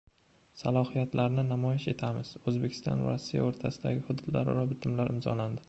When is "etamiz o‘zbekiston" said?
1.93-3.05